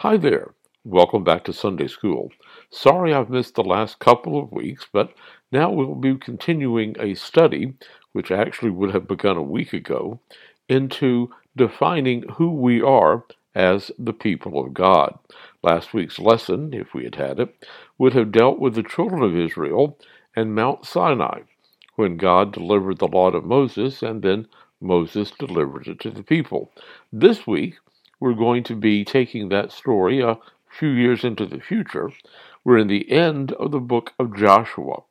Hi 0.00 0.16
there. 0.16 0.54
Welcome 0.82 1.24
back 1.24 1.44
to 1.44 1.52
Sunday 1.52 1.86
School. 1.86 2.30
Sorry 2.70 3.12
I've 3.12 3.28
missed 3.28 3.54
the 3.54 3.62
last 3.62 3.98
couple 3.98 4.40
of 4.40 4.50
weeks, 4.50 4.86
but 4.90 5.12
now 5.52 5.70
we'll 5.70 5.94
be 5.94 6.14
continuing 6.16 6.96
a 6.98 7.12
study, 7.12 7.74
which 8.12 8.30
actually 8.30 8.70
would 8.70 8.94
have 8.94 9.06
begun 9.06 9.36
a 9.36 9.42
week 9.42 9.74
ago, 9.74 10.18
into 10.70 11.28
defining 11.54 12.26
who 12.36 12.50
we 12.50 12.80
are 12.80 13.26
as 13.54 13.90
the 13.98 14.14
people 14.14 14.58
of 14.58 14.72
God. 14.72 15.18
Last 15.62 15.92
week's 15.92 16.18
lesson, 16.18 16.72
if 16.72 16.94
we 16.94 17.04
had 17.04 17.16
had 17.16 17.38
it, 17.38 17.54
would 17.98 18.14
have 18.14 18.32
dealt 18.32 18.58
with 18.58 18.76
the 18.76 18.82
children 18.82 19.22
of 19.22 19.36
Israel 19.36 19.98
and 20.34 20.54
Mount 20.54 20.86
Sinai, 20.86 21.40
when 21.96 22.16
God 22.16 22.54
delivered 22.54 23.00
the 23.00 23.06
law 23.06 23.30
to 23.32 23.42
Moses 23.42 24.02
and 24.02 24.22
then 24.22 24.48
Moses 24.80 25.30
delivered 25.32 25.88
it 25.88 26.00
to 26.00 26.10
the 26.10 26.22
people. 26.22 26.72
This 27.12 27.46
week, 27.46 27.74
we're 28.20 28.34
going 28.34 28.62
to 28.64 28.76
be 28.76 29.04
taking 29.04 29.48
that 29.48 29.72
story 29.72 30.20
a 30.20 30.38
few 30.68 30.90
years 30.90 31.24
into 31.24 31.46
the 31.46 31.60
future. 31.60 32.10
We're 32.64 32.78
in 32.78 32.88
the 32.88 33.10
end 33.10 33.52
of 33.52 33.72
the 33.72 33.80
book 33.80 34.12
of 34.18 34.36
Joshua. 34.36 35.02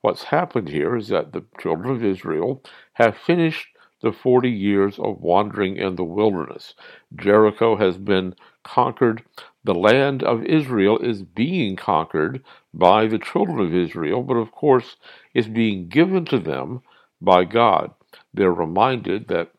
What's 0.00 0.24
happened 0.24 0.68
here 0.68 0.96
is 0.96 1.08
that 1.08 1.32
the 1.32 1.44
children 1.60 1.94
of 1.94 2.04
Israel 2.04 2.62
have 2.94 3.16
finished 3.16 3.68
the 4.02 4.12
40 4.12 4.50
years 4.50 4.98
of 4.98 5.20
wandering 5.20 5.76
in 5.76 5.96
the 5.96 6.04
wilderness. 6.04 6.74
Jericho 7.14 7.76
has 7.76 7.98
been 7.98 8.34
conquered. 8.62 9.22
The 9.64 9.74
land 9.74 10.22
of 10.22 10.44
Israel 10.44 10.98
is 10.98 11.22
being 11.22 11.76
conquered 11.76 12.44
by 12.72 13.06
the 13.06 13.18
children 13.18 13.58
of 13.60 13.74
Israel, 13.74 14.22
but 14.22 14.36
of 14.36 14.52
course 14.52 14.96
is 15.34 15.48
being 15.48 15.88
given 15.88 16.24
to 16.26 16.38
them 16.38 16.82
by 17.20 17.44
God. 17.44 17.92
They're 18.32 18.52
reminded 18.52 19.28
that 19.28 19.52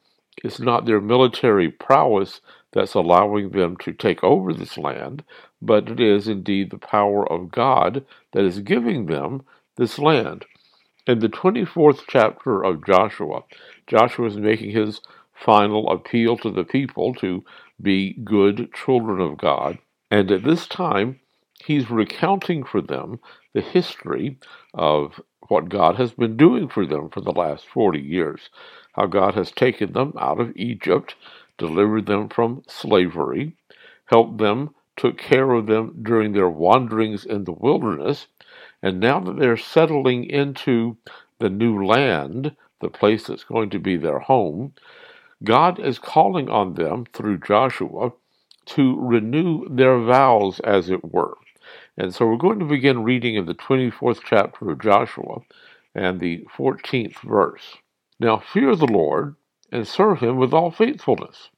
it's 0.44 0.60
not 0.60 0.86
their 0.86 1.02
military 1.02 1.70
prowess 1.70 2.42
that's 2.74 2.94
allowing 2.94 3.52
them 3.52 3.78
to 3.78 3.94
take 3.94 4.24
over 4.24 4.54
this 4.54 4.78
land, 4.78 5.24
but 5.62 5.90
it 5.90 6.00
is 6.00 6.28
indeed 6.28 6.70
the 6.70 6.78
power 6.78 7.32
of 7.32 7.52
God 7.52 8.06
that 8.34 8.44
is 8.44 8.60
giving 8.60 9.06
them 9.06 9.44
this 9.78 9.98
land. 9.98 10.46
In 11.06 11.20
the 11.20 11.30
24th 11.30 12.02
chapter 12.08 12.64
of 12.64 12.86
Joshua, 12.86 13.44
Joshua 13.88 14.28
is 14.28 14.38
making 14.38 14.72
his 14.72 15.00
final 15.34 15.90
appeal 15.90 16.38
to 16.38 16.52
the 16.52 16.66
people 16.66 17.14
to 17.16 17.44
be 17.82 18.14
good 18.24 18.74
children 18.74 19.22
of 19.22 19.38
God. 19.38 19.78
And 20.12 20.30
at 20.32 20.44
this 20.44 20.68
time, 20.68 21.20
he's 21.64 21.90
recounting 21.90 22.64
for 22.64 22.82
them 22.82 23.20
the 23.54 23.62
history 23.62 24.38
of 24.74 25.22
what 25.48 25.70
God 25.70 25.96
has 25.96 26.12
been 26.12 26.36
doing 26.36 26.68
for 26.68 26.86
them 26.86 27.10
for 27.10 27.22
the 27.22 27.32
last 27.32 27.66
40 27.68 28.00
years. 28.00 28.50
How 28.94 29.06
God 29.06 29.36
has 29.36 29.52
taken 29.52 29.94
them 29.94 30.14
out 30.20 30.40
of 30.40 30.56
Egypt 30.56 31.16
delivered 31.58 32.06
them 32.06 32.30
from 32.30 32.64
slavery, 32.68 33.56
helped 34.06 34.38
them, 34.38 34.74
took 34.96 35.18
care 35.18 35.52
of 35.52 35.68
them 35.68 36.00
during 36.02 36.34
their 36.34 36.50
wanderings 36.50 37.26
in 37.26 37.44
the 37.44 37.52
wilderness, 37.52 38.28
and 38.82 39.00
now 39.00 39.20
that 39.20 39.38
they're 39.38 39.58
settling 39.58 40.24
into 40.24 40.98
the 41.40 41.50
new 41.50 41.86
land, 41.86 42.56
the 42.82 42.90
place 42.90 43.28
that's 43.28 43.44
going 43.44 43.70
to 43.70 43.80
be 43.80 43.98
their 43.98 44.20
home, 44.20 44.74
God 45.44 45.80
is 45.80 46.00
calling 46.00 46.50
on 46.50 46.74
them 46.74 47.06
through 47.14 47.40
Joshua 47.40 48.12
to 48.68 49.00
renew 49.00 49.68
their 49.70 50.00
vows, 50.00 50.60
as 50.62 50.90
it 50.90 51.14
were. 51.14 51.36
And 51.98 52.14
so 52.14 52.26
we're 52.26 52.38
going 52.38 52.60
to 52.60 52.66
begin 52.66 53.04
reading 53.04 53.36
in 53.36 53.46
the 53.46 53.56
24th 53.56 54.22
chapter 54.24 54.72
of 54.72 54.82
Joshua 54.82 55.42
and 55.96 56.20
the 56.20 56.46
14th 56.56 57.20
verse. 57.20 57.78
Now 58.20 58.38
fear 58.38 58.76
the 58.76 58.88
Lord 58.88 59.36
and 59.72 59.88
serve 59.88 60.20
him 60.20 60.38
with 60.38 60.54
all 60.54 60.72
faithfulness. 60.72 61.50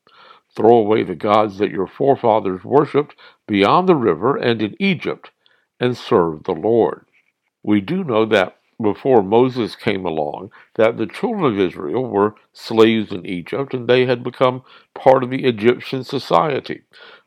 Throw 0.55 0.77
away 0.77 1.03
the 1.03 1.15
gods 1.15 1.57
that 1.59 1.71
your 1.71 1.87
forefathers 1.87 2.63
worshipped 2.63 3.15
beyond 3.47 3.87
the 3.87 3.95
river 3.95 4.35
and 4.35 4.61
in 4.61 4.75
Egypt, 4.79 5.31
and 5.79 5.95
serve 5.95 6.43
the 6.43 6.53
Lord. 6.53 7.05
We 7.63 7.81
do 7.81 8.03
know 8.03 8.25
that 8.25 8.57
before 8.81 9.21
Moses 9.21 9.75
came 9.75 10.05
along, 10.05 10.51
that 10.75 10.97
the 10.97 11.05
children 11.05 11.45
of 11.45 11.59
Israel 11.59 12.07
were 12.07 12.35
slaves 12.53 13.11
in 13.11 13.25
Egypt 13.25 13.73
and 13.73 13.87
they 13.87 14.05
had 14.05 14.23
become 14.23 14.63
part 14.95 15.23
of 15.23 15.29
the 15.29 15.43
Egyptian 15.43 16.03
society. 16.03 16.83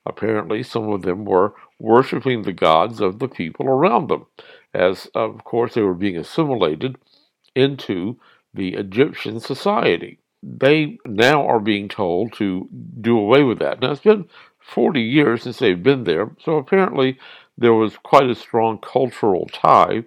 Apparently, 0.06 0.62
some 0.62 0.91
of 0.91 1.03
them 1.03 1.25
were 1.25 1.54
worshiping 1.78 2.42
the 2.42 2.53
gods 2.53 3.00
of 3.00 3.19
the 3.19 3.28
people 3.28 3.66
around 3.66 4.09
them, 4.09 4.26
as 4.72 5.06
of 5.15 5.44
course 5.44 5.75
they 5.75 5.82
were 5.82 5.94
being 5.94 6.16
assimilated 6.16 6.97
into 7.54 8.19
the 8.54 8.75
Egyptian 8.75 9.38
society 9.38 10.19
they 10.42 10.98
now 11.06 11.47
are 11.47 11.60
being 11.60 11.88
told 11.88 12.32
to 12.34 12.69
do 13.00 13.19
away 13.19 13.42
with 13.42 13.58
that. 13.60 13.80
Now, 13.80 13.92
it's 13.92 14.00
been 14.00 14.28
40 14.60 15.00
years 15.00 15.42
since 15.42 15.58
they've 15.58 15.82
been 15.82 16.04
there, 16.04 16.30
so 16.44 16.56
apparently 16.56 17.19
there 17.56 17.75
was 17.75 17.97
quite 17.98 18.28
a 18.28 18.34
strong 18.34 18.78
cultural 18.78 19.47
tie 19.53 20.04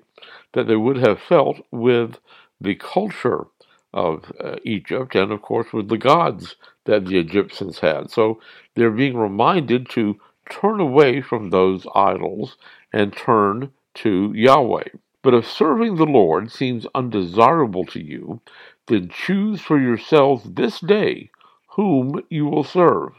that 0.53 0.67
they 0.67 0.75
would 0.75 0.97
have 0.97 1.21
felt 1.21 1.57
with 1.71 2.19
the 2.59 2.75
culture 2.75 3.45
of 3.93 4.31
uh, 4.43 4.55
Egypt 4.63 5.15
and, 5.15 5.31
of 5.31 5.41
course, 5.41 5.71
with 5.71 5.87
the 5.87 5.97
gods 5.97 6.55
that 6.85 7.05
the 7.05 7.17
Egyptians 7.17 7.79
had. 7.79 8.09
So 8.11 8.39
they're 8.75 8.91
being 8.91 9.17
reminded 9.17 9.89
to 9.91 10.19
turn 10.49 10.79
away 10.79 11.21
from 11.21 11.49
those 11.49 11.87
idols 11.95 12.57
and 12.93 13.15
turn 13.15 13.71
to 13.95 14.31
Yahweh. 14.35 14.89
But 15.21 15.33
if 15.33 15.49
serving 15.49 15.95
the 15.95 16.05
Lord 16.05 16.51
seems 16.51 16.85
undesirable 16.93 17.85
to 17.85 17.99
you, 18.03 18.41
then 18.87 19.09
choose 19.09 19.61
for 19.61 19.79
yourselves 19.79 20.43
this 20.43 20.79
day 20.79 21.29
whom 21.69 22.21
you 22.29 22.45
will 22.45 22.63
serve, 22.63 23.13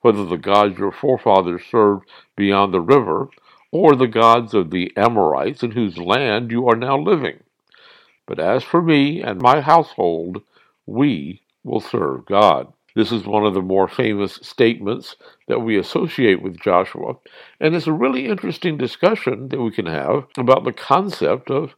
whether 0.00 0.24
the 0.24 0.36
gods 0.36 0.78
your 0.78 0.92
forefathers 0.92 1.62
served 1.70 2.06
beyond 2.36 2.72
the 2.72 2.80
river, 2.80 3.28
or 3.72 3.94
the 3.94 4.06
gods 4.06 4.54
of 4.54 4.70
the 4.70 4.92
Amorites 4.96 5.62
in 5.62 5.72
whose 5.72 5.98
land 5.98 6.50
you 6.50 6.68
are 6.68 6.76
now 6.76 6.96
living. 6.98 7.40
But 8.26 8.38
as 8.38 8.62
for 8.62 8.80
me 8.80 9.22
and 9.22 9.40
my 9.40 9.60
household, 9.60 10.42
we 10.86 11.42
will 11.64 11.80
serve 11.80 12.26
God. 12.26 12.72
This 12.94 13.12
is 13.12 13.26
one 13.26 13.44
of 13.44 13.52
the 13.54 13.60
more 13.60 13.88
famous 13.88 14.38
statements 14.42 15.16
that 15.48 15.60
we 15.60 15.76
associate 15.78 16.40
with 16.40 16.58
Joshua, 16.58 17.16
and 17.60 17.74
it's 17.74 17.86
a 17.86 17.92
really 17.92 18.26
interesting 18.26 18.78
discussion 18.78 19.48
that 19.50 19.60
we 19.60 19.70
can 19.70 19.86
have 19.86 20.26
about 20.38 20.64
the 20.64 20.72
concept 20.72 21.50
of 21.50 21.74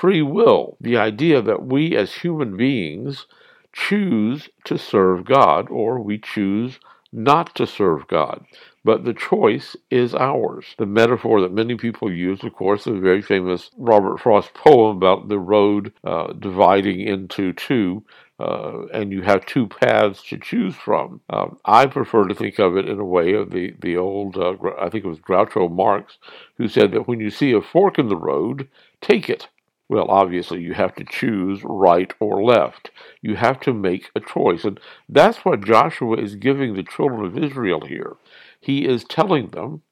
free 0.00 0.22
will, 0.22 0.76
the 0.80 0.96
idea 0.96 1.42
that 1.42 1.66
we 1.66 1.96
as 1.96 2.14
human 2.14 2.56
beings 2.56 3.26
choose 3.72 4.48
to 4.64 4.78
serve 4.78 5.24
God 5.24 5.68
or 5.70 6.00
we 6.00 6.18
choose 6.18 6.78
not 7.12 7.54
to 7.56 7.66
serve 7.66 8.06
God. 8.08 8.44
But 8.84 9.04
the 9.04 9.12
choice 9.12 9.76
is 9.90 10.14
ours. 10.14 10.74
The 10.78 10.86
metaphor 10.86 11.40
that 11.42 11.52
many 11.52 11.74
people 11.74 12.10
use, 12.10 12.42
of 12.42 12.54
course, 12.54 12.84
the 12.84 12.92
very 12.92 13.20
famous 13.20 13.70
Robert 13.76 14.18
Frost 14.18 14.54
poem 14.54 14.96
about 14.96 15.28
the 15.28 15.38
road 15.38 15.92
uh, 16.02 16.32
dividing 16.32 17.00
into 17.00 17.52
two, 17.52 18.02
uh, 18.38 18.86
and 18.94 19.12
you 19.12 19.20
have 19.22 19.44
two 19.44 19.66
paths 19.66 20.22
to 20.30 20.38
choose 20.38 20.74
from. 20.74 21.20
Um, 21.28 21.58
I 21.64 21.86
prefer 21.86 22.24
to 22.24 22.34
think 22.34 22.58
of 22.58 22.76
it 22.76 22.88
in 22.88 22.98
a 22.98 23.04
way 23.04 23.34
of 23.34 23.50
the, 23.50 23.74
the 23.80 23.98
old, 23.98 24.38
uh, 24.38 24.54
I 24.80 24.88
think 24.88 25.04
it 25.04 25.08
was 25.08 25.18
Groucho 25.18 25.70
Marx, 25.70 26.16
who 26.56 26.68
said 26.68 26.92
that 26.92 27.06
when 27.06 27.20
you 27.20 27.30
see 27.30 27.52
a 27.52 27.60
fork 27.60 27.98
in 27.98 28.08
the 28.08 28.16
road, 28.16 28.68
take 29.02 29.28
it. 29.28 29.48
Well, 29.90 30.06
obviously, 30.08 30.60
you 30.60 30.74
have 30.74 30.94
to 30.94 31.04
choose 31.04 31.62
right 31.64 32.14
or 32.20 32.44
left. 32.44 32.92
You 33.22 33.34
have 33.34 33.58
to 33.62 33.74
make 33.74 34.08
a 34.14 34.20
choice. 34.20 34.64
And 34.64 34.78
that's 35.08 35.38
what 35.38 35.64
Joshua 35.64 36.16
is 36.16 36.36
giving 36.36 36.74
the 36.74 36.84
children 36.84 37.24
of 37.24 37.36
Israel 37.36 37.80
here. 37.84 38.14
He 38.60 38.86
is 38.86 39.02
telling 39.02 39.48
them 39.48 39.82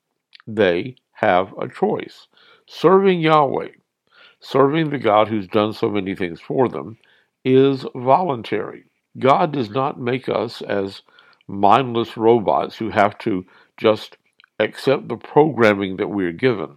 they 0.47 0.95
have 1.15 1.53
a 1.61 1.67
choice. 1.67 2.29
Serving 2.65 3.23
Yahweh, 3.23 3.71
serving 4.39 4.91
the 4.91 4.99
God 4.99 5.27
who's 5.27 5.49
done 5.49 5.73
so 5.73 5.91
many 5.91 6.15
things 6.15 6.41
for 6.41 6.69
them, 6.69 6.99
is 7.45 7.85
voluntary. 7.97 8.85
God 9.19 9.51
does 9.51 9.71
not 9.71 10.01
make 10.01 10.29
us 10.29 10.63
as 10.63 11.03
mindless 11.49 12.17
robots 12.17 12.77
who 12.77 12.91
have 12.91 13.19
to 13.19 13.45
just 13.77 14.17
accept 14.61 15.09
the 15.09 15.17
programming 15.17 15.97
that 15.97 16.11
we're 16.11 16.31
given. 16.31 16.77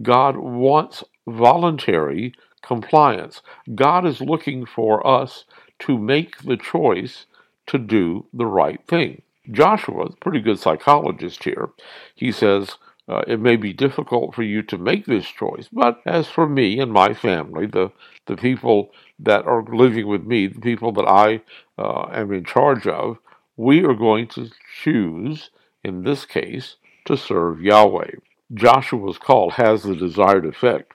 God 0.00 0.36
wants 0.36 1.02
voluntary 1.26 2.32
compliance. 2.62 3.42
God 3.74 4.06
is 4.06 4.20
looking 4.20 4.66
for 4.66 5.06
us 5.06 5.44
to 5.80 5.98
make 5.98 6.38
the 6.38 6.56
choice 6.56 7.26
to 7.66 7.78
do 7.78 8.26
the 8.32 8.46
right 8.46 8.80
thing. 8.86 9.22
Joshua, 9.50 10.10
pretty 10.20 10.40
good 10.40 10.58
psychologist 10.58 11.44
here, 11.44 11.70
he 12.14 12.30
says, 12.30 12.76
uh, 13.08 13.22
it 13.26 13.40
may 13.40 13.56
be 13.56 13.72
difficult 13.72 14.34
for 14.34 14.44
you 14.44 14.62
to 14.62 14.78
make 14.78 15.06
this 15.06 15.26
choice, 15.26 15.68
but 15.72 16.00
as 16.06 16.28
for 16.28 16.48
me 16.48 16.78
and 16.78 16.92
my 16.92 17.12
family, 17.12 17.66
the, 17.66 17.90
the 18.26 18.36
people 18.36 18.92
that 19.18 19.44
are 19.44 19.64
living 19.64 20.06
with 20.06 20.24
me, 20.24 20.46
the 20.46 20.60
people 20.60 20.92
that 20.92 21.08
I 21.08 21.42
uh, 21.76 22.08
am 22.12 22.32
in 22.32 22.44
charge 22.44 22.86
of, 22.86 23.18
we 23.56 23.84
are 23.84 23.94
going 23.94 24.28
to 24.28 24.50
choose, 24.82 25.50
in 25.82 26.04
this 26.04 26.24
case, 26.24 26.76
to 27.06 27.16
serve 27.16 27.60
Yahweh. 27.60 28.12
Joshua's 28.54 29.18
call 29.18 29.50
has 29.50 29.82
the 29.82 29.96
desired 29.96 30.46
effect. 30.46 30.92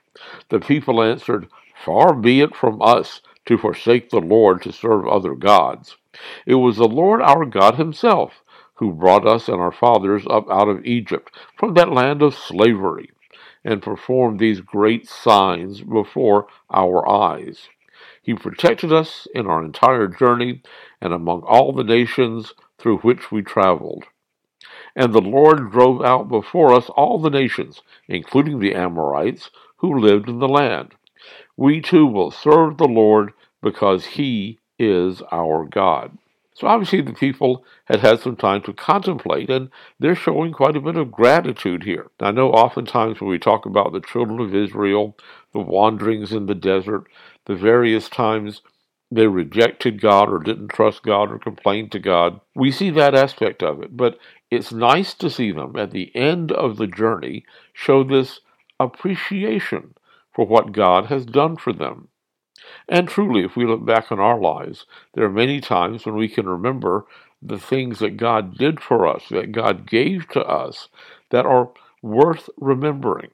The 0.48 0.60
people 0.60 1.02
answered, 1.02 1.48
Far 1.84 2.14
be 2.14 2.40
it 2.40 2.54
from 2.54 2.82
us 2.82 3.20
to 3.46 3.58
forsake 3.58 4.10
the 4.10 4.20
Lord 4.20 4.62
to 4.62 4.72
serve 4.72 5.06
other 5.06 5.34
gods. 5.34 5.96
It 6.46 6.56
was 6.56 6.76
the 6.76 6.88
Lord 6.88 7.22
our 7.22 7.44
God 7.44 7.76
Himself 7.76 8.42
who 8.78 8.92
brought 8.92 9.26
us 9.26 9.48
and 9.48 9.60
our 9.60 9.72
fathers 9.72 10.24
up 10.30 10.48
out 10.50 10.68
of 10.68 10.84
Egypt, 10.84 11.34
from 11.56 11.74
that 11.74 11.90
land 11.90 12.22
of 12.22 12.32
slavery, 12.34 13.10
and 13.64 13.82
performed 13.82 14.38
these 14.38 14.60
great 14.60 15.08
signs 15.08 15.80
before 15.80 16.46
our 16.70 17.08
eyes. 17.08 17.68
He 18.22 18.34
protected 18.34 18.92
us 18.92 19.26
in 19.34 19.48
our 19.48 19.64
entire 19.64 20.06
journey 20.06 20.62
and 21.00 21.12
among 21.12 21.42
all 21.42 21.72
the 21.72 21.82
nations 21.82 22.54
through 22.78 22.98
which 22.98 23.32
we 23.32 23.42
traveled. 23.42 24.04
And 24.94 25.12
the 25.12 25.20
Lord 25.20 25.72
drove 25.72 26.00
out 26.02 26.28
before 26.28 26.72
us 26.72 26.88
all 26.90 27.18
the 27.18 27.30
nations, 27.30 27.82
including 28.06 28.60
the 28.60 28.76
Amorites, 28.76 29.50
who 29.78 29.98
lived 29.98 30.28
in 30.28 30.38
the 30.38 30.48
land. 30.48 30.94
We 31.56 31.80
too 31.80 32.06
will 32.06 32.30
serve 32.30 32.76
the 32.78 32.88
Lord 32.88 33.32
because 33.62 34.04
he 34.04 34.58
is 34.78 35.22
our 35.32 35.64
God. 35.64 36.16
So 36.54 36.66
obviously 36.66 37.00
the 37.00 37.12
people 37.12 37.64
had 37.84 38.00
had 38.00 38.18
some 38.18 38.34
time 38.34 38.62
to 38.62 38.72
contemplate, 38.72 39.48
and 39.48 39.70
they're 40.00 40.16
showing 40.16 40.52
quite 40.52 40.76
a 40.76 40.80
bit 40.80 40.96
of 40.96 41.12
gratitude 41.12 41.84
here. 41.84 42.08
I 42.18 42.32
know 42.32 42.50
oftentimes 42.50 43.20
when 43.20 43.30
we 43.30 43.38
talk 43.38 43.64
about 43.64 43.92
the 43.92 44.00
children 44.00 44.40
of 44.40 44.54
Israel, 44.54 45.16
the 45.52 45.60
wanderings 45.60 46.32
in 46.32 46.46
the 46.46 46.56
desert, 46.56 47.04
the 47.46 47.54
various 47.54 48.08
times 48.08 48.62
they 49.10 49.28
rejected 49.28 50.00
God 50.00 50.28
or 50.28 50.40
didn't 50.40 50.68
trust 50.68 51.04
God 51.04 51.30
or 51.30 51.38
complained 51.38 51.92
to 51.92 52.00
God, 52.00 52.40
we 52.54 52.72
see 52.72 52.90
that 52.90 53.14
aspect 53.14 53.62
of 53.62 53.80
it. 53.80 53.96
But 53.96 54.18
it's 54.50 54.72
nice 54.72 55.14
to 55.14 55.30
see 55.30 55.52
them 55.52 55.76
at 55.76 55.92
the 55.92 56.14
end 56.16 56.50
of 56.50 56.76
the 56.76 56.88
journey 56.88 57.44
show 57.72 58.02
this 58.02 58.40
appreciation 58.80 59.94
for 60.32 60.46
what 60.46 60.72
God 60.72 61.06
has 61.06 61.26
done 61.26 61.56
for 61.56 61.72
them. 61.72 62.08
And 62.88 63.08
truly, 63.08 63.44
if 63.44 63.56
we 63.56 63.66
look 63.66 63.84
back 63.84 64.10
on 64.10 64.20
our 64.20 64.38
lives, 64.38 64.86
there 65.14 65.24
are 65.24 65.30
many 65.30 65.60
times 65.60 66.04
when 66.04 66.16
we 66.16 66.28
can 66.28 66.48
remember 66.48 67.06
the 67.40 67.58
things 67.58 67.98
that 68.00 68.16
God 68.16 68.56
did 68.56 68.80
for 68.80 69.06
us, 69.06 69.28
that 69.30 69.52
God 69.52 69.88
gave 69.88 70.28
to 70.30 70.40
us, 70.42 70.88
that 71.30 71.46
are 71.46 71.70
worth 72.02 72.48
remembering. 72.56 73.30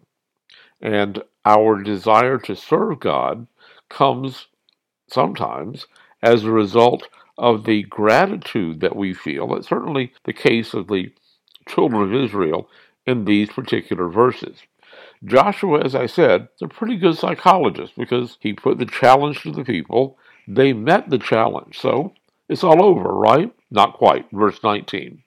And 0.81 1.23
our 1.45 1.83
desire 1.83 2.39
to 2.39 2.55
serve 2.55 3.01
God 3.01 3.47
comes 3.89 4.49
sometimes 5.09 5.87
as 6.23 6.45
a 6.45 6.51
result 6.51 7.09
of 7.37 7.65
the 7.65 7.83
gratitude 7.85 8.81
that 8.81 8.97
we 8.97 9.13
feel. 9.13 9.55
It's 9.55 9.69
certainly 9.69 10.13
the 10.25 10.33
case 10.33 10.75
of 10.75 10.89
the 10.89 11.13
children 11.69 12.03
of 12.03 12.15
Israel 12.15 12.69
in 13.07 13.25
these 13.25 13.51
particular 13.51 14.09
verses. 14.09 14.59
Joshua, 15.25 15.81
as 15.83 15.95
I 15.95 16.07
said, 16.07 16.49
is 16.55 16.63
a 16.63 16.69
pretty 16.69 16.97
good 16.97 17.17
psychologist 17.17 17.95
because 17.97 18.37
he 18.41 18.53
put 18.53 18.79
the 18.79 18.87
challenge 18.87 19.43
to 19.43 19.53
the 19.53 19.65
people. 19.65 20.19
They 20.47 20.73
met 20.73 21.09
the 21.09 21.19
challenge. 21.19 21.79
So 21.79 22.13
it's 22.49 22.65
all 22.65 22.83
over, 22.85 23.09
right? 23.15 23.53
Not 23.71 23.95
quite. 23.95 24.27
Verse 24.33 24.63
19. 24.63 25.23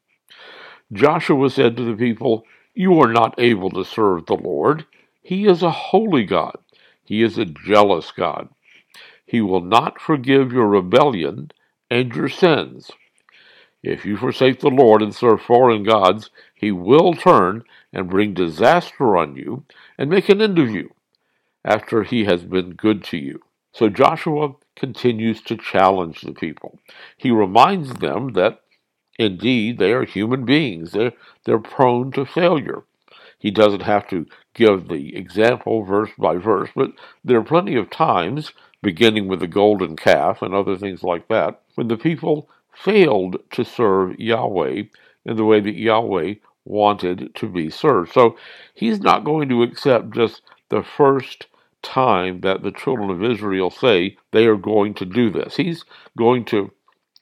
Joshua 0.94 1.50
said 1.50 1.76
to 1.78 1.84
the 1.84 1.96
people, 1.96 2.46
You 2.74 3.00
are 3.02 3.12
not 3.12 3.36
able 3.40 3.70
to 3.72 3.84
serve 3.84 4.26
the 4.26 4.36
Lord. 4.36 4.86
He 5.22 5.46
is 5.46 5.64
a 5.64 5.72
holy 5.72 6.26
God. 6.26 6.58
He 7.04 7.24
is 7.24 7.38
a 7.38 7.46
jealous 7.46 8.12
God. 8.12 8.50
He 9.26 9.42
will 9.42 9.62
not 9.62 10.00
forgive 10.00 10.54
your 10.54 10.68
rebellion 10.68 11.52
and 11.90 12.16
your 12.16 12.30
sins. 12.30 12.92
If 13.84 14.06
you 14.06 14.18
forsake 14.18 14.60
the 14.60 14.70
Lord 14.70 15.02
and 15.02 15.14
serve 15.14 15.42
foreign 15.42 15.84
gods, 15.84 16.30
he 16.56 16.72
will 16.72 17.14
turn 17.14 17.64
and 17.98 18.10
bring 18.10 18.36
disaster 18.36 19.18
on 19.18 19.36
you 19.36 19.66
and 19.98 20.08
make 20.10 20.30
an 20.30 20.40
end 20.40 20.60
of 20.60 20.70
you 20.70 20.94
after 21.66 22.04
he 22.04 22.26
has 22.26 22.44
been 22.44 22.76
good 22.76 23.04
to 23.04 23.18
you. 23.18 23.42
So 23.74 23.90
Joshua 23.90 24.54
continues 24.76 25.42
to 25.42 25.58
challenge 25.58 26.22
the 26.22 26.32
people. 26.32 26.80
He 27.18 27.32
reminds 27.32 27.96
them 27.96 28.34
that 28.34 28.62
indeed 29.18 29.80
they 29.80 29.92
are 29.94 30.06
human 30.06 30.46
beings. 30.46 30.92
They're, 30.92 31.14
they're 31.44 31.58
prone 31.58 32.12
to 32.12 32.26
failure. 32.26 32.84
He 33.40 33.50
doesn't 33.50 33.82
have 33.82 34.08
to 34.10 34.28
give 34.54 34.88
the 34.88 35.16
example 35.16 35.84
verse 35.84 36.12
by 36.20 36.38
verse, 36.38 36.70
but 36.76 36.92
there 37.24 37.40
are 37.40 37.44
plenty 37.44 37.76
of 37.76 37.90
times, 37.90 38.54
beginning 38.84 39.28
with 39.28 39.40
the 39.40 39.48
golden 39.48 39.96
calf 39.96 40.44
and 40.44 40.54
other 40.54 40.78
things 40.78 41.02
like 41.02 41.28
that, 41.30 41.62
when 41.74 41.88
the 41.88 41.98
people 41.98 42.48
failed 42.74 43.38
to 43.52 43.66
serve 43.66 44.20
Yahweh 44.20 44.84
in 45.26 45.36
the 45.36 45.46
way 45.46 45.60
that 45.60 45.76
Yahweh 45.76 46.36
wanted 46.68 47.32
to 47.36 47.48
be 47.48 47.70
served. 47.70 48.14
So 48.14 48.38
he's 48.74 49.00
not 49.00 49.24
going 49.24 49.50
to 49.50 49.64
accept 49.64 50.12
just 50.12 50.42
the 50.70 50.84
first 50.84 51.48
time 51.82 52.42
that 52.42 52.64
the 52.64 52.72
children 52.72 53.10
of 53.10 53.24
Israel 53.24 53.70
say 53.70 54.18
they 54.32 54.46
are 54.46 54.58
going 54.58 54.94
to 54.96 55.06
do 55.06 55.30
this. 55.30 55.56
He's 55.56 55.86
going 56.18 56.46
to 56.46 56.72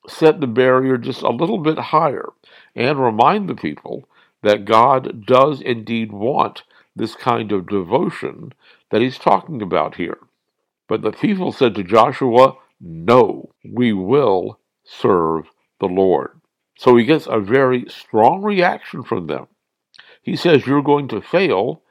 set 0.08 0.40
the 0.40 0.48
barrier 0.48 0.98
just 0.98 1.22
a 1.22 1.30
little 1.30 1.58
bit 1.58 1.78
higher 1.78 2.30
and 2.76 3.00
remind 3.00 3.50
the 3.50 3.56
people 3.56 4.08
that 4.44 4.66
God 4.66 5.26
does 5.26 5.62
indeed 5.62 6.12
want 6.12 6.64
this 6.96 7.16
kind 7.16 7.52
of 7.52 7.68
devotion 7.68 8.54
that 8.92 9.02
he's 9.02 9.18
talking 9.18 9.62
about 9.62 9.96
here. 9.96 10.18
But 10.88 11.02
the 11.02 11.12
people 11.12 11.52
said 11.52 11.76
to 11.76 11.84
Joshua, 11.84 12.56
No, 12.80 13.50
we 13.64 13.94
will 13.94 14.60
serve 14.84 15.48
the 15.80 15.88
Lord. 15.88 16.40
So 16.78 16.96
he 16.96 17.06
gets 17.06 17.28
a 17.28 17.40
very 17.40 17.86
strong 17.88 18.42
reaction 18.42 19.04
from 19.04 19.28
them. 19.28 19.48
He 20.22 20.36
says, 20.36 20.66
You're 20.66 20.84
going 20.84 21.08
to 21.10 21.22
fail, 21.22 21.82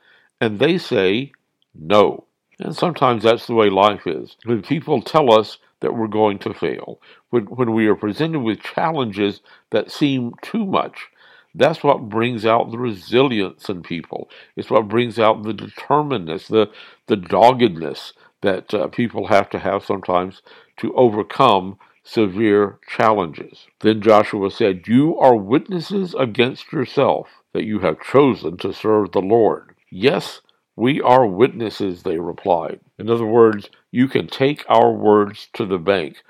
and 0.40 0.58
they 0.58 0.78
say, 0.78 1.32
No. 1.74 2.24
And 2.60 2.76
sometimes 2.76 3.22
that's 3.22 3.46
the 3.46 3.54
way 3.54 3.70
life 3.70 4.06
is. 4.06 4.36
When 4.44 4.62
people 4.62 5.02
tell 5.02 5.32
us 5.32 5.58
that 5.80 5.94
we're 5.94 6.06
going 6.06 6.38
to 6.40 6.54
fail, 6.54 7.00
when, 7.30 7.44
when 7.46 7.72
we 7.72 7.86
are 7.86 7.96
presented 7.96 8.40
with 8.40 8.60
challenges 8.60 9.40
that 9.70 9.90
seem 9.90 10.32
too 10.42 10.64
much, 10.64 11.08
that's 11.54 11.84
what 11.84 12.08
brings 12.08 12.44
out 12.44 12.70
the 12.70 12.78
resilience 12.78 13.68
in 13.68 13.82
people. 13.82 14.28
It's 14.56 14.70
what 14.70 14.88
brings 14.88 15.18
out 15.18 15.42
the 15.42 15.52
determinedness, 15.52 16.48
the, 16.48 16.70
the 17.06 17.16
doggedness 17.16 18.12
that 18.42 18.74
uh, 18.74 18.88
people 18.88 19.28
have 19.28 19.48
to 19.50 19.58
have 19.58 19.84
sometimes 19.84 20.42
to 20.78 20.92
overcome 20.94 21.78
severe 22.04 22.78
challenges. 22.86 23.66
Then 23.80 24.02
Joshua 24.02 24.50
said, 24.50 24.86
You 24.86 25.18
are 25.18 25.34
witnesses 25.34 26.14
against 26.14 26.70
yourself 26.70 27.28
that 27.54 27.64
you 27.64 27.80
have 27.80 28.02
chosen 28.02 28.58
to 28.58 28.72
serve 28.72 29.12
the 29.12 29.22
Lord. 29.22 29.74
Yes, 29.90 30.42
we 30.76 31.00
are 31.00 31.26
witnesses, 31.26 32.02
they 32.02 32.18
replied. 32.18 32.80
In 32.98 33.08
other 33.08 33.26
words, 33.26 33.70
you 33.90 34.06
can 34.06 34.26
take 34.26 34.64
our 34.68 34.92
words 34.92 35.48
to 35.54 35.64
the 35.64 35.78
bank. 35.78 36.22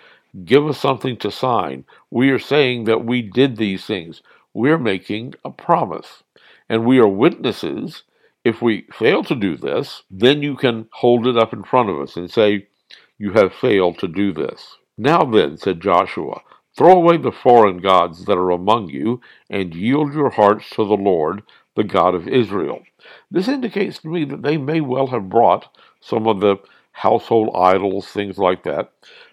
Give 0.44 0.66
us 0.66 0.78
something 0.78 1.16
to 1.18 1.30
sign. 1.30 1.84
We 2.10 2.30
are 2.30 2.38
saying 2.38 2.84
that 2.84 3.04
we 3.04 3.22
did 3.22 3.56
these 3.56 3.84
things. 3.84 4.22
We're 4.52 4.78
making 4.78 5.34
a 5.44 5.50
promise. 5.50 6.22
And 6.68 6.84
we 6.84 6.98
are 6.98 7.08
witnesses. 7.08 8.04
If 8.44 8.62
we 8.62 8.86
fail 8.92 9.24
to 9.24 9.34
do 9.34 9.56
this, 9.56 10.02
then 10.10 10.42
you 10.42 10.56
can 10.56 10.88
hold 10.92 11.26
it 11.26 11.36
up 11.36 11.52
in 11.52 11.64
front 11.64 11.88
of 11.88 11.98
us 11.98 12.16
and 12.16 12.30
say, 12.30 12.68
You 13.18 13.32
have 13.32 13.54
failed 13.54 13.98
to 13.98 14.08
do 14.08 14.32
this. 14.32 14.76
Now 14.96 15.24
then, 15.24 15.56
said 15.56 15.80
Joshua, 15.80 16.40
throw 16.76 16.92
away 16.92 17.16
the 17.16 17.32
foreign 17.32 17.78
gods 17.78 18.24
that 18.26 18.38
are 18.38 18.50
among 18.50 18.90
you, 18.90 19.20
and 19.50 19.74
yield 19.74 20.14
your 20.14 20.30
hearts 20.30 20.70
to 20.70 20.84
the 20.84 20.96
Lord, 20.96 21.42
the 21.74 21.84
God 21.84 22.14
of 22.14 22.28
Israel. 22.28 22.82
This 23.30 23.48
indicates 23.48 23.98
to 24.00 24.08
me 24.08 24.24
that 24.26 24.42
they 24.42 24.56
may 24.56 24.80
well 24.80 25.08
have 25.08 25.28
brought 25.28 25.76
some 26.00 26.26
of 26.28 26.40
the 26.40 26.56
household 26.92 27.50
idols, 27.56 28.06
things 28.06 28.38
like 28.38 28.62
that, 28.64 28.92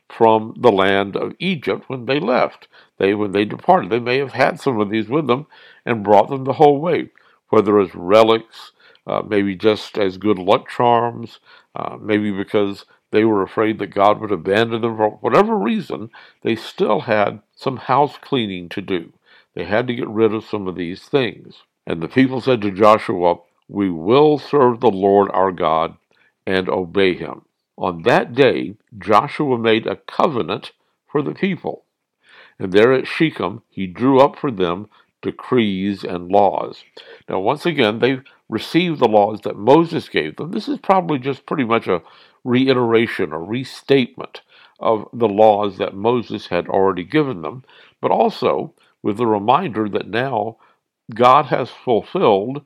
from 0.09 0.55
the 0.57 0.71
land 0.71 1.15
of 1.15 1.33
Egypt 1.39 1.83
when 1.87 2.05
they 2.05 2.19
left. 2.19 2.67
They 2.97 3.13
when 3.13 3.31
they 3.31 3.45
departed, 3.45 3.91
they 3.91 3.99
may 3.99 4.17
have 4.17 4.33
had 4.33 4.59
some 4.59 4.79
of 4.79 4.89
these 4.89 5.09
with 5.09 5.27
them 5.27 5.45
and 5.85 6.03
brought 6.03 6.29
them 6.29 6.43
the 6.43 6.53
whole 6.53 6.81
way, 6.81 7.09
whether 7.49 7.79
as 7.79 7.93
relics, 7.95 8.71
uh, 9.07 9.21
maybe 9.27 9.55
just 9.55 9.97
as 9.97 10.17
good 10.17 10.39
luck 10.39 10.67
charms, 10.69 11.39
uh, 11.75 11.97
maybe 12.01 12.31
because 12.31 12.85
they 13.11 13.25
were 13.25 13.43
afraid 13.43 13.79
that 13.79 13.87
God 13.87 14.19
would 14.19 14.31
abandon 14.31 14.81
them 14.81 14.97
for 14.97 15.11
whatever 15.21 15.57
reason. 15.57 16.09
They 16.41 16.55
still 16.55 17.01
had 17.01 17.41
some 17.55 17.77
house 17.77 18.17
cleaning 18.17 18.69
to 18.69 18.81
do. 18.81 19.13
They 19.53 19.65
had 19.65 19.87
to 19.87 19.95
get 19.95 20.07
rid 20.07 20.33
of 20.33 20.45
some 20.45 20.67
of 20.67 20.75
these 20.75 21.03
things. 21.03 21.63
And 21.85 22.01
the 22.01 22.07
people 22.07 22.41
said 22.41 22.61
to 22.61 22.71
Joshua, 22.71 23.35
We 23.67 23.89
will 23.89 24.39
serve 24.39 24.79
the 24.79 24.91
Lord 24.91 25.29
our 25.31 25.51
God 25.51 25.97
and 26.45 26.69
obey 26.69 27.13
him. 27.13 27.43
On 27.77 28.03
that 28.03 28.33
day, 28.33 28.75
Joshua 28.97 29.57
made 29.57 29.87
a 29.87 29.95
covenant 29.95 30.71
for 31.11 31.21
the 31.21 31.33
people. 31.33 31.83
And 32.59 32.71
there 32.71 32.93
at 32.93 33.07
Shechem, 33.07 33.63
he 33.69 33.87
drew 33.87 34.19
up 34.19 34.37
for 34.37 34.51
them 34.51 34.87
decrees 35.21 36.03
and 36.03 36.29
laws. 36.29 36.83
Now, 37.29 37.39
once 37.39 37.65
again, 37.65 37.99
they 37.99 38.21
received 38.49 38.99
the 38.99 39.07
laws 39.07 39.41
that 39.41 39.55
Moses 39.55 40.09
gave 40.09 40.35
them. 40.35 40.51
This 40.51 40.67
is 40.67 40.79
probably 40.79 41.19
just 41.19 41.45
pretty 41.45 41.63
much 41.63 41.87
a 41.87 42.01
reiteration 42.43 43.33
or 43.33 43.43
restatement 43.43 44.41
of 44.79 45.07
the 45.13 45.29
laws 45.29 45.77
that 45.77 45.95
Moses 45.95 46.47
had 46.47 46.67
already 46.67 47.03
given 47.03 47.41
them, 47.41 47.63
but 48.01 48.11
also 48.11 48.73
with 49.03 49.17
the 49.17 49.27
reminder 49.27 49.87
that 49.89 50.07
now 50.07 50.57
God 51.13 51.47
has 51.47 51.69
fulfilled 51.69 52.63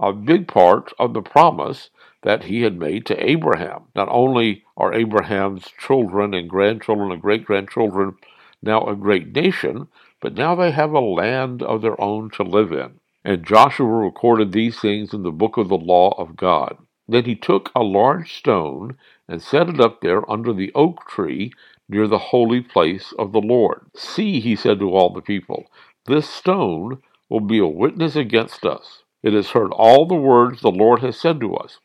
a 0.00 0.12
big 0.12 0.48
part 0.48 0.92
of 0.98 1.14
the 1.14 1.22
promise 1.22 1.90
that 2.22 2.44
he 2.44 2.62
had 2.62 2.78
made 2.78 3.06
to 3.06 3.30
Abraham. 3.30 3.84
Not 3.94 4.08
only 4.10 4.64
are 4.76 4.92
Abraham's 4.92 5.70
children 5.78 6.34
and 6.34 6.50
grandchildren 6.50 7.12
and 7.12 7.22
great 7.22 7.44
grandchildren 7.44 8.16
now 8.62 8.86
a 8.86 8.96
great 8.96 9.34
nation, 9.34 9.88
but 10.20 10.34
now 10.34 10.54
they 10.54 10.70
have 10.70 10.92
a 10.92 11.00
land 11.00 11.62
of 11.62 11.82
their 11.82 12.00
own 12.00 12.30
to 12.30 12.42
live 12.42 12.72
in. 12.72 13.00
And 13.24 13.46
Joshua 13.46 13.86
recorded 13.86 14.52
these 14.52 14.78
things 14.80 15.12
in 15.12 15.22
the 15.22 15.32
book 15.32 15.56
of 15.56 15.68
the 15.68 15.78
law 15.78 16.14
of 16.18 16.36
God. 16.36 16.78
Then 17.08 17.24
he 17.24 17.36
took 17.36 17.70
a 17.74 17.82
large 17.82 18.34
stone 18.34 18.96
and 19.28 19.42
set 19.42 19.68
it 19.68 19.80
up 19.80 20.00
there 20.00 20.28
under 20.30 20.52
the 20.52 20.72
oak 20.74 21.08
tree 21.08 21.52
near 21.88 22.06
the 22.08 22.18
holy 22.18 22.60
place 22.60 23.12
of 23.18 23.32
the 23.32 23.40
Lord. 23.40 23.82
See, 23.96 24.40
he 24.40 24.56
said 24.56 24.78
to 24.80 24.94
all 24.94 25.10
the 25.12 25.22
people, 25.22 25.66
this 26.06 26.28
stone 26.28 26.98
will 27.28 27.40
be 27.40 27.58
a 27.58 27.66
witness 27.66 28.16
against 28.16 28.64
us. 28.64 29.02
It 29.22 29.32
has 29.32 29.50
heard 29.50 29.72
all 29.72 30.06
the 30.06 30.14
words 30.14 30.60
the 30.60 30.70
Lord 30.70 31.00
has 31.00 31.18
said 31.18 31.40
to 31.40 31.54
us. 31.56 31.78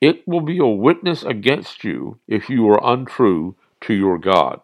It 0.00 0.26
will 0.26 0.40
be 0.40 0.58
a 0.58 0.66
witness 0.66 1.22
against 1.22 1.84
you 1.84 2.18
if 2.28 2.48
you 2.50 2.68
are 2.70 2.80
untrue 2.82 3.56
to 3.82 3.94
your 3.94 4.18
God. 4.18 4.60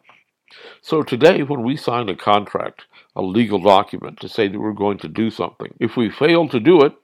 So 0.82 1.02
today, 1.02 1.42
when 1.42 1.62
we 1.62 1.76
sign 1.76 2.08
a 2.08 2.16
contract, 2.16 2.86
a 3.16 3.22
legal 3.22 3.58
document 3.58 4.20
to 4.20 4.28
say 4.28 4.48
that 4.48 4.60
we're 4.60 4.72
going 4.72 4.98
to 4.98 5.08
do 5.08 5.30
something, 5.30 5.74
if 5.80 5.96
we 5.96 6.10
fail 6.10 6.48
to 6.48 6.60
do 6.60 6.82
it, 6.82 6.94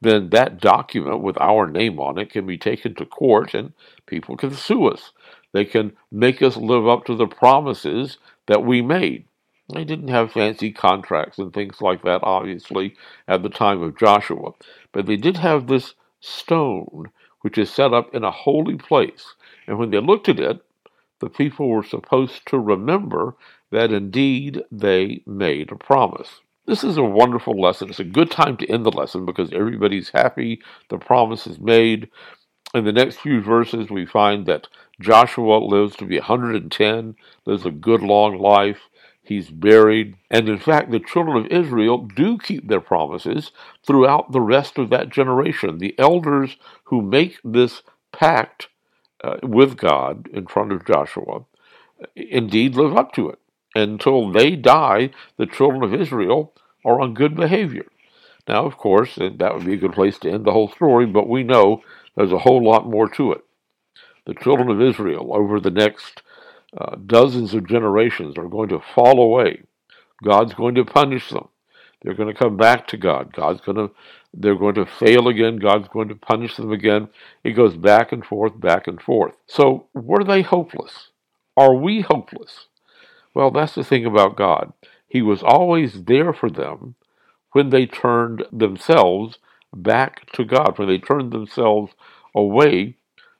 then 0.00 0.30
that 0.30 0.60
document 0.60 1.20
with 1.20 1.40
our 1.40 1.66
name 1.66 1.98
on 1.98 2.18
it 2.18 2.30
can 2.30 2.46
be 2.46 2.58
taken 2.58 2.94
to 2.94 3.04
court 3.04 3.54
and 3.54 3.72
people 4.06 4.36
can 4.36 4.52
sue 4.52 4.86
us. 4.86 5.12
They 5.52 5.64
can 5.64 5.96
make 6.12 6.42
us 6.42 6.56
live 6.56 6.86
up 6.86 7.04
to 7.06 7.16
the 7.16 7.26
promises 7.26 8.18
that 8.46 8.64
we 8.64 8.82
made. 8.82 9.24
They 9.72 9.84
didn't 9.84 10.08
have 10.08 10.32
fancy 10.32 10.72
contracts 10.72 11.38
and 11.38 11.52
things 11.52 11.82
like 11.82 12.02
that, 12.02 12.20
obviously, 12.22 12.94
at 13.26 13.42
the 13.42 13.50
time 13.50 13.82
of 13.82 13.98
Joshua, 13.98 14.52
but 14.92 15.06
they 15.06 15.16
did 15.16 15.36
have 15.36 15.66
this 15.66 15.94
stone 16.20 17.10
which 17.40 17.58
is 17.58 17.70
set 17.70 17.92
up 17.92 18.14
in 18.14 18.24
a 18.24 18.30
holy 18.30 18.76
place. 18.76 19.34
And 19.66 19.78
when 19.78 19.90
they 19.90 20.00
looked 20.00 20.28
at 20.28 20.40
it, 20.40 20.60
the 21.20 21.28
people 21.28 21.68
were 21.68 21.82
supposed 21.82 22.46
to 22.46 22.58
remember 22.58 23.36
that 23.70 23.92
indeed 23.92 24.62
they 24.70 25.22
made 25.26 25.70
a 25.70 25.76
promise. 25.76 26.40
This 26.68 26.84
is 26.84 26.98
a 26.98 27.02
wonderful 27.02 27.58
lesson. 27.58 27.88
It's 27.88 27.98
a 27.98 28.04
good 28.04 28.30
time 28.30 28.58
to 28.58 28.66
end 28.68 28.84
the 28.84 28.92
lesson 28.92 29.24
because 29.24 29.50
everybody's 29.54 30.10
happy, 30.10 30.60
the 30.90 30.98
promise 30.98 31.46
is 31.46 31.58
made. 31.58 32.10
In 32.74 32.84
the 32.84 32.92
next 32.92 33.20
few 33.20 33.40
verses, 33.40 33.88
we 33.88 34.04
find 34.04 34.44
that 34.44 34.66
Joshua 35.00 35.60
lives 35.60 35.96
to 35.96 36.04
be 36.04 36.18
110, 36.18 37.16
lives 37.46 37.64
a 37.64 37.70
good 37.70 38.02
long 38.02 38.36
life. 38.36 38.80
He's 39.22 39.48
buried. 39.48 40.16
And 40.30 40.46
in 40.46 40.58
fact, 40.58 40.90
the 40.90 41.00
children 41.00 41.38
of 41.38 41.46
Israel 41.46 42.06
do 42.14 42.36
keep 42.36 42.68
their 42.68 42.82
promises 42.82 43.50
throughout 43.86 44.32
the 44.32 44.42
rest 44.42 44.76
of 44.76 44.90
that 44.90 45.08
generation. 45.08 45.78
The 45.78 45.98
elders 45.98 46.58
who 46.84 47.00
make 47.00 47.38
this 47.42 47.82
pact 48.12 48.68
uh, 49.24 49.36
with 49.42 49.78
God 49.78 50.28
in 50.34 50.46
front 50.46 50.72
of 50.72 50.84
Joshua 50.84 51.46
indeed 52.14 52.74
live 52.76 52.94
up 52.94 53.12
to 53.14 53.30
it. 53.30 53.38
Until 53.78 54.30
they 54.32 54.56
die, 54.56 55.10
the 55.36 55.46
children 55.46 55.82
of 55.82 55.94
Israel 55.94 56.52
are 56.84 57.00
on 57.00 57.14
good 57.14 57.34
behavior. 57.36 57.86
Now, 58.46 58.64
of 58.64 58.76
course, 58.76 59.16
that 59.16 59.54
would 59.54 59.66
be 59.66 59.74
a 59.74 59.78
good 59.78 59.92
place 59.92 60.18
to 60.20 60.30
end 60.30 60.44
the 60.44 60.52
whole 60.52 60.70
story, 60.70 61.06
but 61.06 61.28
we 61.28 61.42
know 61.42 61.82
there's 62.16 62.32
a 62.32 62.38
whole 62.38 62.64
lot 62.64 62.88
more 62.88 63.08
to 63.10 63.32
it. 63.32 63.44
The 64.26 64.34
children 64.34 64.70
of 64.70 64.80
Israel, 64.80 65.34
over 65.34 65.60
the 65.60 65.70
next 65.70 66.22
uh, 66.76 66.96
dozens 67.06 67.54
of 67.54 67.68
generations 67.68 68.36
are 68.36 68.48
going 68.48 68.70
to 68.70 68.80
fall 68.94 69.20
away. 69.20 69.62
God's 70.24 70.54
going 70.54 70.74
to 70.76 70.84
punish 70.84 71.28
them. 71.28 71.48
They're 72.02 72.14
going 72.14 72.32
to 72.32 72.38
come 72.38 72.56
back 72.56 72.86
to 72.88 72.96
God. 72.96 73.32
God's 73.32 73.60
going 73.60 73.76
to, 73.76 73.90
they're 74.32 74.56
going 74.56 74.76
to 74.76 74.86
fail 74.86 75.28
again. 75.28 75.56
God's 75.56 75.88
going 75.88 76.08
to 76.08 76.14
punish 76.14 76.56
them 76.56 76.72
again. 76.72 77.08
It 77.44 77.52
goes 77.52 77.76
back 77.76 78.12
and 78.12 78.24
forth, 78.24 78.58
back 78.58 78.86
and 78.86 79.00
forth. 79.00 79.34
So 79.46 79.86
were 79.94 80.24
they 80.24 80.42
hopeless? 80.42 81.08
Are 81.56 81.74
we 81.74 82.02
hopeless? 82.02 82.67
Well, 83.38 83.52
that's 83.52 83.76
the 83.76 83.84
thing 83.84 84.04
about 84.04 84.36
God. 84.36 84.72
He 85.06 85.22
was 85.22 85.44
always 85.44 86.02
there 86.06 86.32
for 86.32 86.50
them 86.50 86.96
when 87.52 87.70
they 87.70 87.86
turned 87.86 88.44
themselves 88.52 89.38
back 89.72 90.32
to 90.32 90.44
God, 90.44 90.76
when 90.76 90.88
they 90.88 90.98
turned 90.98 91.30
themselves 91.30 91.92
away 92.34 92.96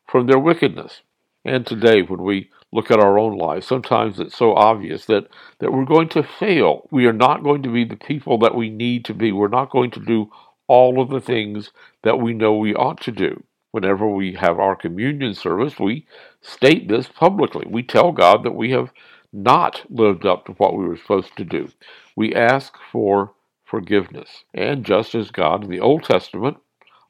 from 0.07 0.29
their 0.29 0.39
wickedness. 0.39 1.03
And 1.45 1.67
today, 1.67 2.03
when 2.03 2.23
we 2.23 2.49
look 2.73 2.93
at 2.93 3.01
our 3.01 3.19
own 3.19 3.39
lives, 3.39 3.67
sometimes 3.67 4.21
it's 4.21 4.37
so 4.37 4.55
obvious 4.55 5.07
that, 5.07 5.27
that 5.59 5.73
we're 5.73 5.85
going 5.85 6.11
to 6.11 6.23
fail. 6.23 6.87
We 6.93 7.07
are 7.07 7.13
not 7.13 7.43
going 7.43 7.65
to 7.65 7.73
be 7.73 7.85
the 7.85 7.97
people 7.97 8.39
that 8.39 8.55
we 8.55 8.71
need 8.71 9.05
to 9.07 9.15
be. 9.15 9.33
We're 9.33 9.49
not 9.49 9.71
going 9.71 9.91
to 9.93 10.01
do 10.01 10.31
all 10.69 11.03
of 11.03 11.11
the 11.11 11.21
things 11.21 11.73
that 12.05 12.21
we 12.21 12.35
know 12.35 12.55
we 12.55 12.73
ought 12.73 13.01
to 13.03 13.13
do. 13.13 13.43
Whenever 13.73 14.09
we 14.09 14.35
have 14.35 14.61
our 14.61 14.77
communion 14.77 15.35
service, 15.35 15.81
we 15.81 16.07
state 16.41 16.89
this 16.89 17.09
publicly. 17.09 17.67
We 17.69 17.83
tell 17.83 18.13
God 18.13 18.45
that 18.45 18.55
we 18.55 18.71
have 18.71 18.93
not 19.33 19.85
lived 19.91 20.25
up 20.25 20.47
to 20.47 20.53
what 20.53 20.77
we 20.77 20.87
were 20.87 20.97
supposed 20.97 21.37
to 21.37 21.45
do. 21.45 21.69
We 22.17 22.35
ask 22.35 22.75
for 22.91 23.33
forgiveness. 23.65 24.45
And 24.55 24.85
just 24.85 25.15
as 25.15 25.31
God 25.31 25.65
in 25.65 25.71
the 25.71 25.81
Old 25.81 26.05
Testament 26.05 26.57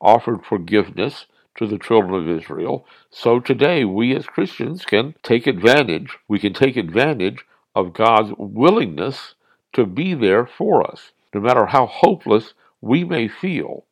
offered 0.01 0.45
forgiveness 0.45 1.27
to 1.57 1.67
the 1.67 1.79
children 1.79 2.15
of 2.15 2.29
Israel. 2.29 2.87
So 3.11 3.41
today 3.41 3.85
we 3.85 4.15
as 4.15 4.27
Christians 4.27 4.85
can 4.85 5.15
take 5.23 5.47
advantage, 5.47 6.19
we 6.29 6.39
can 6.39 6.53
take 6.53 6.77
advantage 6.77 7.45
of 7.75 7.93
God's 7.93 8.33
willingness 8.37 9.35
to 9.73 9.87
be 9.87 10.15
there 10.15 10.47
for 10.47 10.89
us. 10.89 11.13
No 11.35 11.41
matter 11.41 11.67
how 11.67 11.87
hopeless 11.87 12.55
we 12.81 13.05
may 13.05 13.29
feel, 13.29 13.85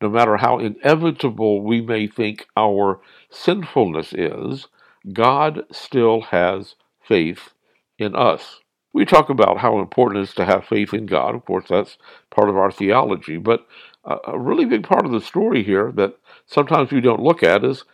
no 0.00 0.08
matter 0.08 0.38
how 0.38 0.58
inevitable 0.58 1.62
we 1.62 1.80
may 1.80 2.06
think 2.06 2.46
our 2.56 3.00
sinfulness 3.30 4.12
is, 4.12 4.66
God 5.12 5.64
still 5.70 6.22
has 6.22 6.74
faith 7.02 7.50
in 8.00 8.16
us. 8.16 8.60
We 8.92 9.04
talk 9.04 9.30
about 9.30 9.58
how 9.58 9.78
important 9.78 10.18
it 10.20 10.28
is 10.30 10.34
to 10.34 10.44
have 10.44 10.64
faith 10.64 10.92
in 10.92 11.06
God. 11.06 11.34
Of 11.36 11.44
course, 11.44 11.66
that's 11.68 11.96
part 12.30 12.48
of 12.48 12.56
our 12.56 12.72
theology. 12.72 13.36
But 13.36 13.66
a 14.04 14.38
really 14.38 14.64
big 14.64 14.82
part 14.82 15.04
of 15.04 15.12
the 15.12 15.20
story 15.20 15.62
here 15.62 15.92
that 15.92 16.16
sometimes 16.46 16.90
we 16.90 17.00
don't 17.00 17.22
look 17.22 17.42
at 17.42 17.64
is 17.64 17.84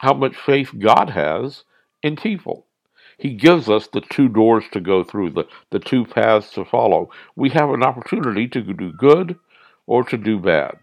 how 0.00 0.14
much 0.14 0.34
faith 0.34 0.70
God 0.78 1.10
has 1.10 1.64
in 2.02 2.16
people. 2.16 2.66
He 3.18 3.34
gives 3.34 3.70
us 3.70 3.86
the 3.86 4.00
two 4.00 4.28
doors 4.28 4.64
to 4.72 4.80
go 4.80 5.04
through, 5.04 5.30
the, 5.30 5.44
the 5.70 5.78
two 5.78 6.04
paths 6.04 6.50
to 6.54 6.64
follow. 6.64 7.10
We 7.36 7.50
have 7.50 7.70
an 7.70 7.84
opportunity 7.84 8.48
to 8.48 8.62
do 8.62 8.92
good 8.92 9.38
or 9.86 10.02
to 10.04 10.16
do 10.16 10.40
bad. 10.40 10.78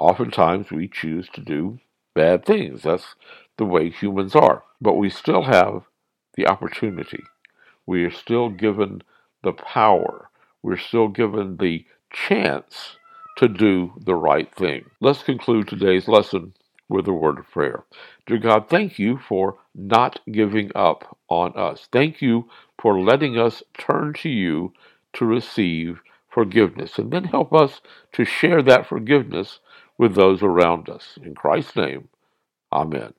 Oftentimes 0.00 0.72
we 0.72 0.88
choose 0.88 1.28
to 1.34 1.40
do 1.40 1.78
bad 2.14 2.44
things. 2.44 2.82
That's 2.82 3.14
the 3.56 3.66
way 3.66 3.90
humans 3.90 4.34
are. 4.34 4.64
But 4.80 4.94
we 4.94 5.10
still 5.10 5.42
have 5.42 5.84
the 6.34 6.48
opportunity. 6.48 7.22
We 7.90 8.04
are 8.04 8.12
still 8.12 8.50
given 8.50 9.02
the 9.42 9.52
power. 9.52 10.30
We're 10.62 10.76
still 10.76 11.08
given 11.08 11.56
the 11.56 11.84
chance 12.12 12.96
to 13.38 13.48
do 13.48 13.94
the 13.98 14.14
right 14.14 14.54
thing. 14.54 14.84
Let's 15.00 15.24
conclude 15.24 15.66
today's 15.66 16.06
lesson 16.06 16.54
with 16.88 17.08
a 17.08 17.12
word 17.12 17.40
of 17.40 17.50
prayer. 17.50 17.82
Dear 18.28 18.38
God, 18.38 18.68
thank 18.68 19.00
you 19.00 19.18
for 19.18 19.58
not 19.74 20.20
giving 20.30 20.70
up 20.76 21.18
on 21.28 21.52
us. 21.56 21.88
Thank 21.90 22.22
you 22.22 22.48
for 22.80 23.00
letting 23.00 23.36
us 23.36 23.60
turn 23.76 24.14
to 24.20 24.28
you 24.28 24.72
to 25.14 25.24
receive 25.24 26.00
forgiveness 26.28 26.96
and 26.96 27.10
then 27.10 27.24
help 27.24 27.52
us 27.52 27.80
to 28.12 28.24
share 28.24 28.62
that 28.62 28.86
forgiveness 28.86 29.58
with 29.98 30.14
those 30.14 30.44
around 30.44 30.88
us. 30.88 31.18
In 31.24 31.34
Christ's 31.34 31.74
name, 31.74 32.08
amen. 32.72 33.14